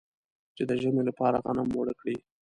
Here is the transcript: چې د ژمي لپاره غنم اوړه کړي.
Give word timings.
چې 0.55 0.63
د 0.69 0.71
ژمي 0.81 1.03
لپاره 1.09 1.41
غنم 1.45 1.69
اوړه 1.75 1.93
کړي. 1.99 2.15